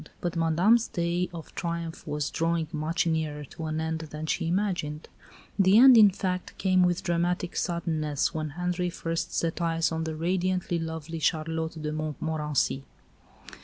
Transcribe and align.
But 0.19 0.35
Madame's 0.35 0.87
day 0.87 1.29
of 1.31 1.53
triumph 1.53 2.07
was 2.07 2.31
drawing 2.31 2.67
much 2.71 3.05
nearer 3.05 3.43
to 3.45 3.65
an 3.65 3.79
end 3.79 3.99
than 4.09 4.25
she 4.25 4.47
imagined. 4.47 5.07
The 5.59 5.77
end, 5.77 5.95
in 5.95 6.09
fact, 6.09 6.57
came 6.57 6.81
with 6.81 7.03
dramatic 7.03 7.55
suddenness 7.55 8.33
when 8.33 8.49
Henri 8.57 8.89
first 8.89 9.31
set 9.31 9.61
eyes 9.61 9.91
on 9.91 10.05
the 10.05 10.15
radiantly 10.15 10.79
lovely 10.79 11.19
Charlotte 11.19 11.79
de 11.79 11.91
Montmorency. 11.93 12.83